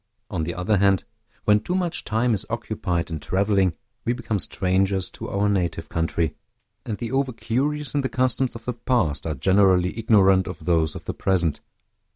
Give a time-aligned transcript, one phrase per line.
[0.31, 1.05] On the other hand,
[1.45, 3.73] when too much time is occupied in traveling,
[4.03, 6.33] we become strangers to our native country;
[6.87, 10.95] and the over curious in the customs of the past are generally ignorant of those
[10.95, 11.61] of the present.